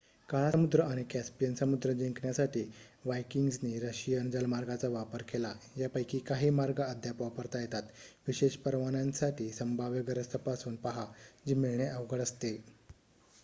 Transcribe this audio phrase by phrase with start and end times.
[0.29, 2.63] काळा समुद्र आणि कॅप्सियन समुद्र जिंकण्यासाठी
[3.05, 7.91] वायकिंग्जनी रशियन जलमार्गांचा वापर केला यापैकी काही मार्ग अद्याप वापरता येतात
[8.27, 11.05] विशेष परवान्यांसाठी संभाव्य गरज तपासून पाहा
[11.47, 12.55] जी मिळणे अवघड असते